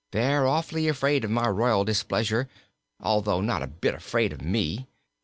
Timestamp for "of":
1.23-1.29, 4.33-4.41